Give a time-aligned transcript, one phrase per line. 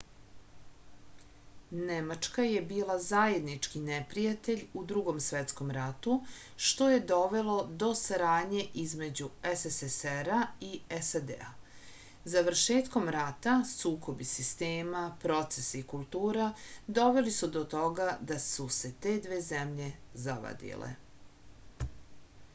[1.87, 6.15] nemačka je bila zajednički neprijatelj u drugom svetskom ratu
[6.67, 9.27] što je dovelo do saradnje između
[9.61, 11.29] sssr-a i sad
[12.37, 16.49] završetkom rata sukobi sistema procesa i kultura
[17.01, 19.91] doveli su do toga da su se te dve zemlje
[20.29, 20.91] zavadile